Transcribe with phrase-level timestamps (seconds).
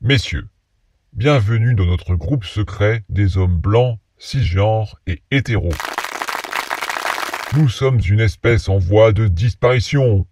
[0.00, 0.46] Messieurs,
[1.12, 5.74] bienvenue dans notre groupe secret des hommes blancs, cisgenres et hétéros.
[7.56, 10.24] Nous sommes une espèce en voie de disparition.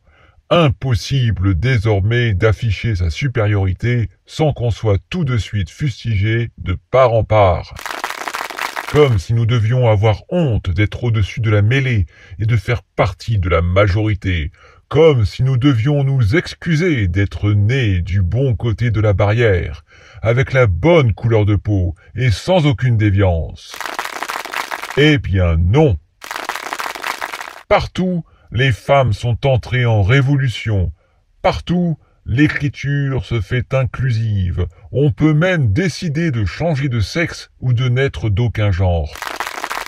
[0.50, 7.24] Impossible désormais d'afficher sa supériorité sans qu'on soit tout de suite fustigé de part en
[7.24, 7.74] part.
[8.92, 12.06] Comme si nous devions avoir honte d'être au-dessus de la mêlée
[12.38, 14.52] et de faire partie de la majorité,
[14.88, 19.84] comme si nous devions nous excuser d'être nés du bon côté de la barrière,
[20.22, 23.76] avec la bonne couleur de peau et sans aucune déviance.
[24.96, 25.96] Eh bien non.
[27.68, 30.92] Partout, les femmes sont entrées en révolution.
[31.42, 34.66] Partout, l'écriture se fait inclusive.
[34.92, 39.12] On peut même décider de changer de sexe ou de naître d'aucun genre.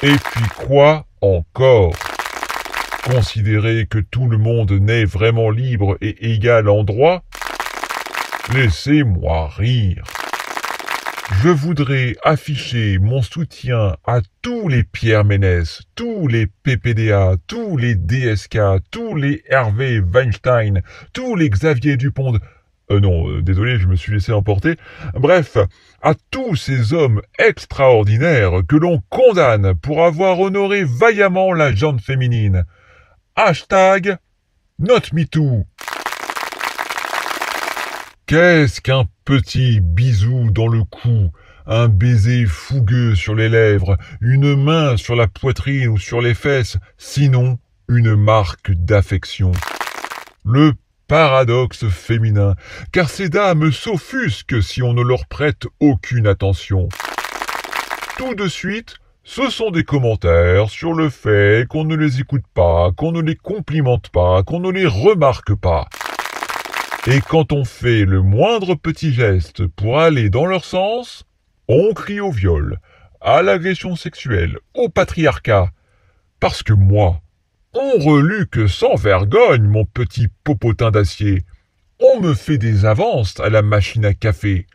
[0.02, 1.94] Et puis quoi encore?
[3.04, 7.22] Considérer que tout le monde naît vraiment libre et égal en droit
[8.54, 10.04] Laissez-moi rire.
[11.42, 17.94] Je voudrais afficher mon soutien à tous les Pierre Ménès, tous les PPDA, tous les
[17.94, 18.58] DSK,
[18.90, 20.82] tous les Hervé Weinstein,
[21.12, 22.38] tous les Xavier Dupont.
[22.90, 24.76] Euh, non, euh, désolé, je me suis laissé emporter.
[25.14, 25.58] Bref,
[26.02, 32.64] à tous ces hommes extraordinaires que l'on condamne pour avoir honoré vaillamment la jante féminine.
[33.40, 34.18] Hashtag
[34.80, 35.64] NotMeToo.
[38.26, 41.30] Qu'est-ce qu'un petit bisou dans le cou,
[41.64, 46.78] un baiser fougueux sur les lèvres, une main sur la poitrine ou sur les fesses,
[46.96, 49.52] sinon une marque d'affection.
[50.44, 50.72] Le
[51.06, 52.56] paradoxe féminin,
[52.90, 56.88] car ces dames s'offusquent si on ne leur prête aucune attention.
[58.16, 58.96] Tout de suite,
[59.28, 63.36] ce sont des commentaires sur le fait qu'on ne les écoute pas, qu'on ne les
[63.36, 65.86] complimente pas, qu'on ne les remarque pas.
[67.06, 71.26] Et quand on fait le moindre petit geste pour aller dans leur sens,
[71.68, 72.78] on crie au viol,
[73.20, 75.72] à l'agression sexuelle, au patriarcat.
[76.40, 77.20] Parce que moi,
[77.74, 81.44] on reluque sans vergogne mon petit popotin d'acier.
[82.00, 84.66] On me fait des avances à la machine à café.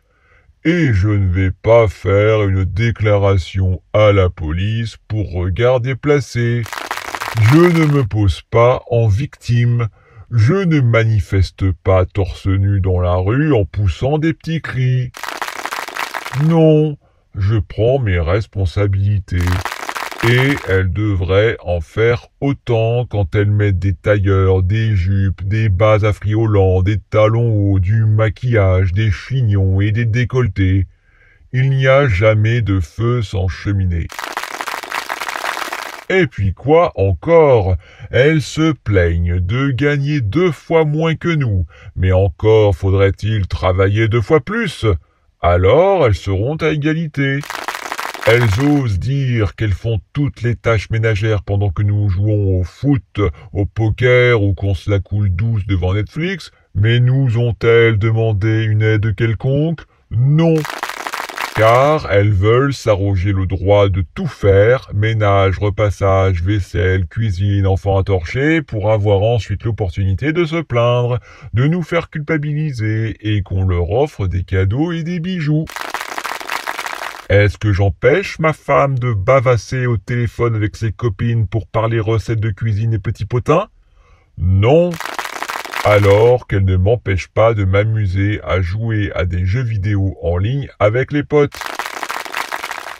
[0.66, 6.62] Et je ne vais pas faire une déclaration à la police pour regard déplacé.
[7.52, 9.88] Je ne me pose pas en victime.
[10.30, 15.12] Je ne manifeste pas torse nu dans la rue en poussant des petits cris.
[16.46, 16.96] Non,
[17.34, 19.44] je prends mes responsabilités.
[20.26, 26.02] Et elle devrait en faire autant quand elle met des tailleurs, des jupes, des bas
[26.02, 30.86] affriolants, des talons hauts, du maquillage, des chignons et des décolletés.
[31.52, 34.06] Il n'y a jamais de feu sans cheminée.
[36.08, 37.76] Et puis quoi encore?
[38.10, 44.22] Elles se plaignent de gagner deux fois moins que nous, mais encore faudrait-il travailler deux
[44.22, 44.86] fois plus.
[45.42, 47.40] Alors elles seront à égalité.
[48.26, 53.20] Elles osent dire qu'elles font toutes les tâches ménagères pendant que nous jouons au foot,
[53.52, 58.80] au poker ou qu'on se la coule douce devant Netflix, mais nous ont-elles demandé une
[58.80, 59.82] aide quelconque?
[60.10, 60.54] Non
[61.54, 68.02] car elles veulent s'arroger le droit de tout faire, ménage, repassage, vaisselle, cuisine, enfants à
[68.02, 71.20] torcher, pour avoir ensuite l'opportunité de se plaindre,
[71.52, 75.64] de nous faire culpabiliser et qu'on leur offre des cadeaux et des bijoux.
[77.30, 82.40] Est-ce que j'empêche ma femme de bavasser au téléphone avec ses copines pour parler recettes
[82.40, 83.68] de cuisine et petits potins?
[84.36, 84.90] Non
[85.86, 90.68] alors qu'elle ne m'empêche pas de m'amuser à jouer à des jeux vidéo en ligne
[90.78, 91.58] avec les potes.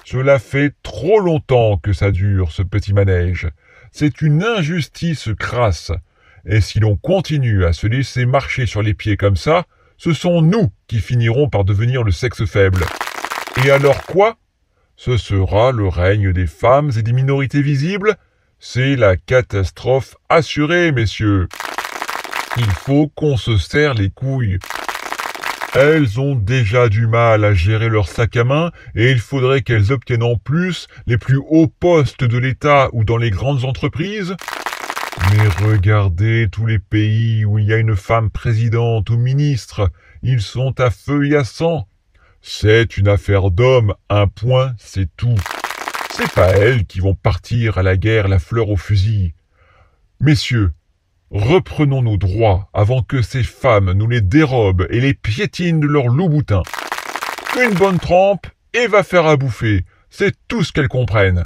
[0.04, 3.48] Cela fait trop longtemps que ça dure, ce petit manège.
[3.90, 5.92] C'est une injustice crasse.
[6.44, 9.64] Et si l'on continue à se laisser marcher sur les pieds comme ça,
[9.96, 12.84] ce sont nous qui finirons par devenir le sexe faible.
[13.62, 14.36] Et alors quoi?
[14.96, 18.16] Ce sera le règne des femmes et des minorités visibles?
[18.58, 21.48] C'est la catastrophe assurée, messieurs.
[22.56, 24.58] Il faut qu'on se serre les couilles.
[25.74, 29.92] Elles ont déjà du mal à gérer leur sac à main et il faudrait qu'elles
[29.92, 34.36] obtiennent en plus les plus hauts postes de l'État ou dans les grandes entreprises.
[35.32, 39.90] Mais regardez tous les pays où il y a une femme présidente ou ministre,
[40.22, 41.88] ils sont à feu et à sang.
[42.46, 45.38] C'est une affaire d'homme, un point, c'est tout.
[46.10, 49.32] C'est pas elles qui vont partir à la guerre la fleur au fusil.
[50.20, 50.72] Messieurs,
[51.34, 56.06] Reprenons nos droits avant que ces femmes nous les dérobent et les piétinent de leur
[56.06, 56.62] loup-boutin.
[57.60, 59.84] Une bonne trempe et va faire à bouffer.
[60.10, 61.42] C'est tout ce qu'elles comprennent.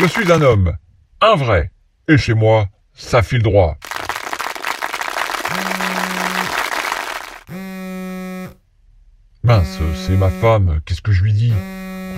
[0.00, 0.76] Je suis un homme,
[1.20, 1.70] un vrai,
[2.08, 3.76] et chez moi, ça file droit.
[9.62, 11.52] C'est ma femme, qu'est-ce que je lui dis?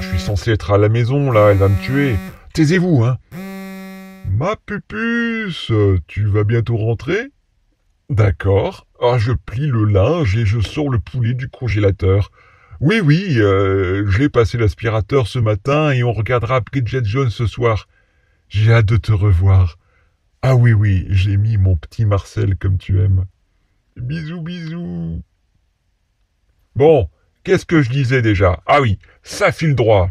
[0.00, 2.16] Je suis censé être à la maison, là, elle va me tuer.
[2.54, 3.18] Taisez-vous, hein
[4.30, 5.70] Ma pupuce,
[6.06, 7.32] tu vas bientôt rentrer?
[8.08, 8.86] D'accord.
[9.02, 12.30] Ah, je plie le linge et je sors le poulet du congélateur.
[12.80, 17.88] Oui, oui, euh, j'ai passé l'aspirateur ce matin et on regardera Bridget Jones ce soir.
[18.48, 19.78] J'ai hâte de te revoir.
[20.40, 23.26] Ah oui, oui, j'ai mis mon petit Marcel comme tu aimes.
[23.96, 25.22] Bisous, bisous.
[26.76, 27.08] Bon,
[27.46, 28.60] qu'est-ce que je disais déjà?
[28.66, 30.10] Ah oui, ça file droit.